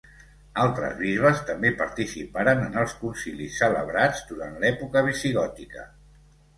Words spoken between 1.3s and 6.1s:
també participaren en els concilis celebrats durant l'època visigòtica.